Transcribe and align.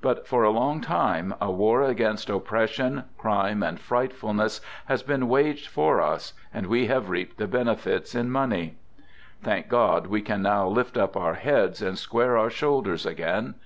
But 0.00 0.26
for 0.26 0.44
a 0.44 0.50
long 0.50 0.80
time 0.80 1.34
a 1.42 1.50
war 1.52 1.82
against 1.82 2.30
oppression, 2.30 3.04
crime, 3.18 3.62
and 3.62 3.78
frightfulness 3.78 4.62
has 4.86 5.02
been 5.02 5.28
waged 5.28 5.66
for 5.66 6.00
us, 6.00 6.32
and 6.54 6.68
we 6.68 6.86
have 6.86 7.10
reaped 7.10 7.36
the" 7.36 7.46
benefits" 7.58 8.14
in 8.14 8.30
money. 8.30 8.78
Thank 9.42 9.68
God 9.68 10.06
we 10.06 10.22
can 10.22 10.40
now 10.40 10.66
lift 10.66 10.96
up 10.96 11.18
our 11.18 11.34
heads 11.34 11.82
and 11.82 11.98
square 11.98 12.38
our 12.38 12.48
shoulders 12.48 13.04
again! 13.04 13.56